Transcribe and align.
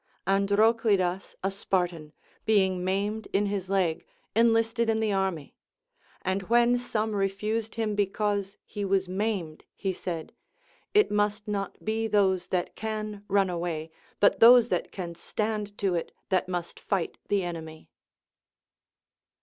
Androclidas 0.25 1.35
a 1.43 1.51
Spartan, 1.51 2.13
being 2.43 2.83
maimed 2.83 3.27
in 3.33 3.45
his 3.45 3.69
leg, 3.69 4.03
enhsted 4.35 4.89
in 4.89 4.99
the 4.99 5.11
army; 5.13 5.53
and 6.23 6.41
when 6.49 6.79
some 6.79 7.13
refused 7.15 7.75
him 7.75 7.93
because 7.93 8.57
he 8.65 8.83
Λvas 8.83 9.07
maimed, 9.07 9.63
he 9.75 9.93
said. 9.93 10.33
It 10.95 11.11
must 11.11 11.47
not 11.47 11.85
be 11.85 12.07
those 12.07 12.47
that 12.47 12.75
can 12.75 13.23
run 13.27 13.47
away, 13.51 13.91
but 14.19 14.39
those 14.39 14.69
that 14.69 14.91
can 14.91 15.13
stand 15.13 15.77
to 15.77 15.93
it, 15.93 16.11
that 16.29 16.49
must 16.49 16.79
fight 16.79 17.19
the 17.27 17.43
enemy. 17.43 17.87